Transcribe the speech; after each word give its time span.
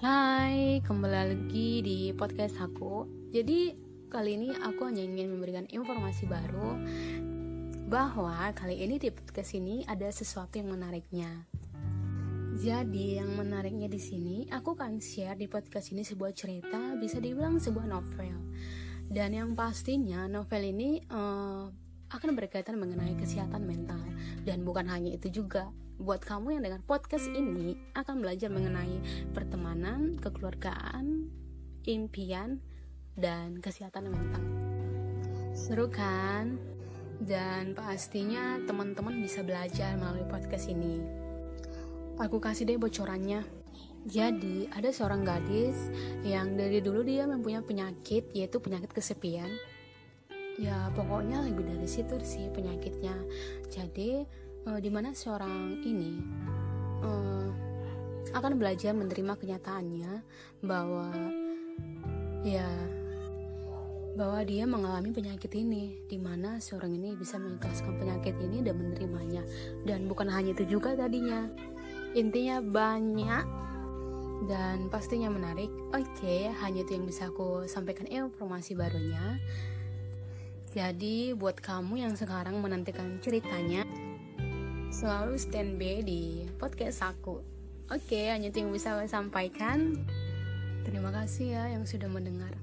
lagi 0.00 1.84
di 1.84 1.98
podcast 2.16 2.56
aku. 2.56 3.04
Jadi 3.28 3.76
kali 4.08 4.40
ini 4.40 4.48
aku 4.48 4.88
hanya 4.88 5.04
ingin 5.04 5.28
memberikan 5.28 5.68
informasi 5.68 6.24
baru 6.24 6.80
bahwa 7.84 8.48
kali 8.56 8.80
ini 8.80 8.96
di 8.96 9.12
podcast 9.12 9.52
ini 9.60 9.84
ada 9.84 10.08
sesuatu 10.08 10.56
yang 10.56 10.72
menariknya. 10.72 11.44
Jadi 12.56 13.20
yang 13.20 13.36
menariknya 13.36 13.92
di 13.92 14.00
sini 14.00 14.48
aku 14.48 14.72
akan 14.72 15.04
share 15.04 15.36
di 15.36 15.52
podcast 15.52 15.92
ini 15.92 16.00
sebuah 16.00 16.32
cerita 16.32 16.96
bisa 16.96 17.20
dibilang 17.20 17.60
sebuah 17.60 17.84
novel. 17.84 18.56
Dan 19.04 19.36
yang 19.36 19.52
pastinya 19.52 20.24
novel 20.32 20.64
ini 20.64 21.04
uh, 21.12 21.68
akan 22.08 22.30
berkaitan 22.40 22.80
mengenai 22.80 23.20
kesehatan 23.20 23.68
mental 23.68 24.00
dan 24.48 24.64
bukan 24.64 24.88
hanya 24.88 25.12
itu 25.12 25.28
juga 25.28 25.68
buat 26.00 26.24
kamu 26.24 26.56
yang 26.56 26.62
dengar 26.64 26.80
podcast 26.88 27.28
ini 27.28 27.76
akan 27.92 28.24
belajar 28.24 28.48
mengenai 28.48 29.04
pertemanan, 29.36 30.16
kekeluargaan, 30.16 31.28
impian, 31.84 32.56
dan 33.20 33.60
kesehatan 33.60 34.08
mental. 34.08 34.40
Seru 35.52 35.92
kan? 35.92 36.56
Dan 37.20 37.76
pastinya 37.76 38.56
teman-teman 38.64 39.20
bisa 39.20 39.44
belajar 39.44 39.92
melalui 40.00 40.24
podcast 40.24 40.72
ini. 40.72 41.04
Aku 42.16 42.40
kasih 42.40 42.64
deh 42.64 42.80
bocorannya. 42.80 43.44
Jadi, 44.08 44.72
ada 44.72 44.88
seorang 44.88 45.20
gadis 45.28 45.92
yang 46.24 46.56
dari 46.56 46.80
dulu 46.80 47.04
dia 47.04 47.28
mempunyai 47.28 47.60
penyakit, 47.60 48.32
yaitu 48.32 48.56
penyakit 48.56 48.88
kesepian. 48.88 49.52
Ya, 50.56 50.88
pokoknya 50.96 51.44
lebih 51.44 51.68
dari 51.68 51.84
situ 51.84 52.16
sih 52.24 52.48
penyakitnya. 52.48 53.12
Jadi, 53.68 54.24
uh, 54.66 54.78
di 54.80 54.90
mana 54.92 55.14
seorang 55.16 55.80
ini 55.80 56.20
uh, 57.00 57.48
akan 58.36 58.60
belajar 58.60 58.92
menerima 58.92 59.34
kenyataannya 59.38 60.12
bahwa 60.62 61.08
ya 62.44 62.68
bahwa 64.20 64.42
dia 64.42 64.66
mengalami 64.66 65.14
penyakit 65.14 65.48
ini 65.54 65.96
di 66.10 66.18
mana 66.18 66.58
seorang 66.58 66.92
ini 66.92 67.14
bisa 67.14 67.38
mengikhlaskan 67.38 67.96
penyakit 67.96 68.36
ini 68.42 68.60
dan 68.60 68.76
menerimanya. 68.76 69.42
Dan 69.86 70.10
bukan 70.10 70.28
hanya 70.28 70.52
itu 70.52 70.66
juga 70.66 70.98
tadinya. 70.98 71.46
Intinya 72.12 72.58
banyak 72.60 73.44
dan 74.50 74.90
pastinya 74.90 75.30
menarik. 75.30 75.70
Oke 75.94 76.04
okay, 76.20 76.42
hanya 76.60 76.82
itu 76.82 77.00
yang 77.00 77.06
bisa 77.06 77.30
aku 77.30 77.64
sampaikan. 77.70 78.10
Informasi 78.10 78.74
barunya. 78.74 79.38
Jadi 80.70 81.34
buat 81.34 81.58
kamu 81.58 82.04
yang 82.04 82.14
sekarang 82.14 82.60
menantikan 82.62 83.18
ceritanya 83.18 83.82
selalu 84.90 85.38
standby 85.38 86.02
di 86.02 86.50
podcast 86.58 87.06
aku. 87.06 87.38
Oke, 87.94 88.26
hanya 88.26 88.50
itu 88.50 88.66
yang 88.66 88.74
bisa 88.74 88.98
saya 88.98 89.06
sampaikan. 89.06 90.02
Terima 90.82 91.14
kasih 91.14 91.54
ya 91.54 91.64
yang 91.70 91.86
sudah 91.86 92.10
mendengar. 92.10 92.58